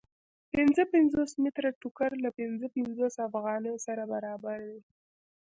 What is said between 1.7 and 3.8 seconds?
ټوکر له پنځه پنځوس افغانیو